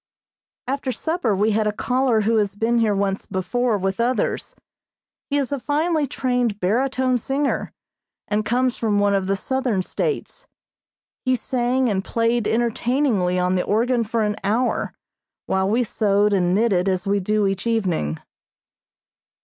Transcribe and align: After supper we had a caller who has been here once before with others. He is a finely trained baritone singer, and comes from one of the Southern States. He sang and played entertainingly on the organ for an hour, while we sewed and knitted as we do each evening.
After 0.67 0.91
supper 0.91 1.35
we 1.35 1.51
had 1.51 1.67
a 1.67 1.71
caller 1.71 2.21
who 2.21 2.37
has 2.37 2.55
been 2.55 2.79
here 2.79 2.95
once 2.95 3.27
before 3.27 3.77
with 3.77 3.99
others. 3.99 4.55
He 5.29 5.37
is 5.37 5.51
a 5.51 5.59
finely 5.59 6.07
trained 6.07 6.59
baritone 6.59 7.19
singer, 7.19 7.71
and 8.27 8.43
comes 8.43 8.77
from 8.77 8.97
one 8.97 9.13
of 9.13 9.27
the 9.27 9.37
Southern 9.37 9.83
States. 9.83 10.47
He 11.23 11.35
sang 11.35 11.87
and 11.87 12.03
played 12.03 12.47
entertainingly 12.47 13.37
on 13.37 13.53
the 13.53 13.63
organ 13.63 14.03
for 14.03 14.23
an 14.23 14.37
hour, 14.43 14.95
while 15.45 15.69
we 15.69 15.83
sewed 15.83 16.33
and 16.33 16.55
knitted 16.55 16.89
as 16.89 17.05
we 17.05 17.19
do 17.19 17.45
each 17.45 17.67
evening. 17.67 18.17